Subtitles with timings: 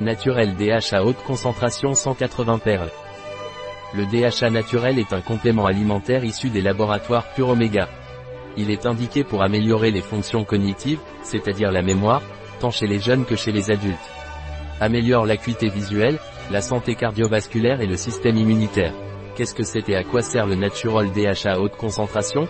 [0.00, 2.90] Naturel DHA haute concentration 180 perles.
[3.94, 7.88] Le DHA naturel est un complément alimentaire issu des laboratoires Pure Omega.
[8.58, 12.20] Il est indiqué pour améliorer les fonctions cognitives, c'est-à-dire la mémoire,
[12.60, 13.96] tant chez les jeunes que chez les adultes.
[14.82, 16.18] Améliore l'acuité visuelle,
[16.50, 18.92] la santé cardiovasculaire et le système immunitaire.
[19.34, 22.46] Qu'est-ce que c'est et à quoi sert le Natural DHA haute concentration?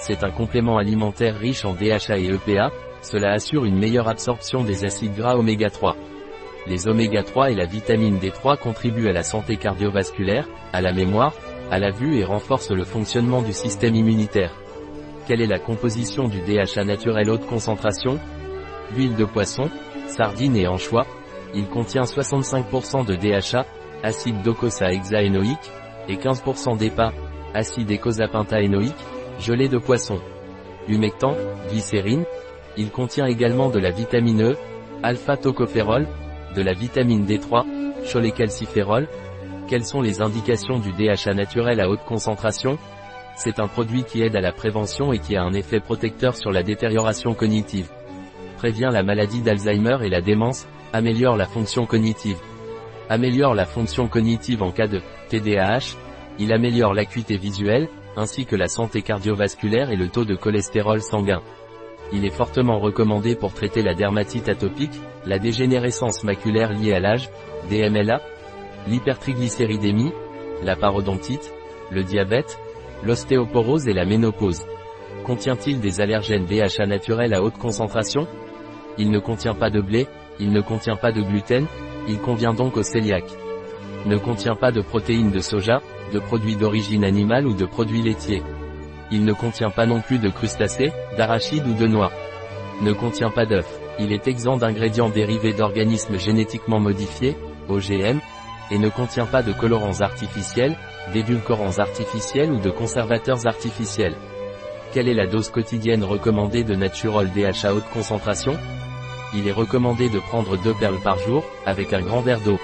[0.00, 2.70] C'est un complément alimentaire riche en DHA et EPA,
[3.02, 5.94] cela assure une meilleure absorption des acides gras oméga 3.
[6.68, 11.32] Les oméga 3 et la vitamine D3 contribuent à la santé cardiovasculaire, à la mémoire,
[11.70, 14.54] à la vue et renforcent le fonctionnement du système immunitaire.
[15.26, 18.18] Quelle est la composition du DHA naturel haute concentration?
[18.94, 19.70] Huile de poisson,
[20.08, 21.06] sardine et anchois.
[21.54, 23.64] Il contient 65% de DHA,
[24.02, 25.72] acide docosahexaénoïque,
[26.08, 27.12] et 15% d'EPA,
[27.54, 28.92] acide écosapentaénoïque,
[29.38, 30.18] gelée de poisson.
[30.86, 31.34] Humectant,
[31.70, 32.24] glycérine.
[32.76, 34.56] Il contient également de la vitamine E,
[35.02, 36.06] alpha-tocopherol,
[36.54, 37.64] de la vitamine D3,
[38.10, 39.08] cholécalciférol.
[39.68, 42.78] Quelles sont les indications du DHA naturel à haute concentration?
[43.36, 46.50] C'est un produit qui aide à la prévention et qui a un effet protecteur sur
[46.50, 47.88] la détérioration cognitive.
[48.56, 52.38] Prévient la maladie d'Alzheimer et la démence, améliore la fonction cognitive.
[53.08, 55.96] Améliore la fonction cognitive en cas de TDAH,
[56.38, 61.42] il améliore l'acuité visuelle, ainsi que la santé cardiovasculaire et le taux de cholestérol sanguin.
[62.12, 67.28] Il est fortement recommandé pour traiter la dermatite atopique, la dégénérescence maculaire liée à l'âge,
[67.68, 68.20] DMLA,
[68.86, 70.12] l'hypertriglycéridémie,
[70.64, 71.52] la parodontite,
[71.90, 72.58] le diabète,
[73.02, 74.64] l'ostéoporose et la ménopause.
[75.24, 78.26] Contient-il des allergènes DHA naturels à haute concentration?
[78.96, 80.06] Il ne contient pas de blé,
[80.40, 81.66] il ne contient pas de gluten,
[82.08, 83.36] il convient donc au cœliaques.
[84.06, 88.42] Ne contient pas de protéines de soja, de produits d'origine animale ou de produits laitiers.
[89.10, 92.12] Il ne contient pas non plus de crustacés, d'arachides ou de noix.
[92.82, 93.80] Ne contient pas d'œufs.
[93.98, 97.36] Il est exempt d'ingrédients dérivés d'organismes génétiquement modifiés,
[97.68, 98.20] OGM,
[98.70, 100.76] et ne contient pas de colorants artificiels,
[101.12, 104.16] d'édulcorants artificiels ou de conservateurs artificiels.
[104.92, 108.56] Quelle est la dose quotidienne recommandée de Natural DHA haute concentration?
[109.34, 112.58] Il est recommandé de prendre 2 perles par jour, avec un grand verre d'eau.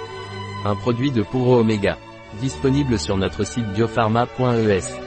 [0.64, 1.98] Un produit de Puro Omega.
[2.40, 5.03] Disponible sur notre site biopharma.es.